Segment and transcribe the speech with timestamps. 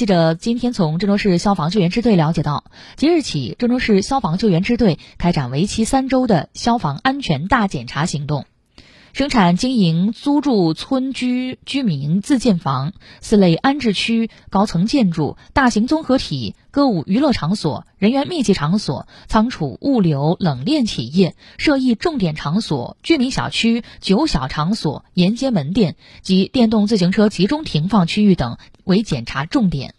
[0.00, 2.64] 记者今天从郑州市消防救援支队了解到，
[2.96, 8.46] 即日起，郑州市消防救援支队开展为期三周的消防安全大检查行动。
[9.12, 29.94] 生产经营、租住村居居民自建房、四类安置区、高层建筑、大型综合体、歌舞娱乐场所、人员密集场所、仓储物流冷链企业、涉疫重点场所、居民小区、九小场所、沿街门店及电动自行车集中停放区域等为检查重点。